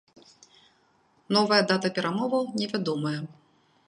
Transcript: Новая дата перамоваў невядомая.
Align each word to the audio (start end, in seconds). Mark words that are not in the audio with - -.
Новая 1.37 1.59
дата 1.71 1.87
перамоваў 1.97 2.43
невядомая. 2.61 3.17